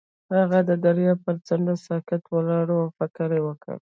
هغه 0.37 0.59
د 0.69 0.71
دریاب 0.85 1.17
پر 1.25 1.35
څنډه 1.47 1.75
ساکت 1.87 2.21
ولاړ 2.33 2.67
او 2.79 2.83
فکر 2.97 3.29
وکړ. 3.45 3.69